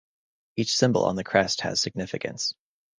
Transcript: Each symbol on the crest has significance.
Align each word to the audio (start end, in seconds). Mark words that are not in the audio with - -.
Each 0.55 0.75
symbol 0.75 1.05
on 1.05 1.15
the 1.15 1.23
crest 1.23 1.61
has 1.61 1.79
significance. 1.79 2.55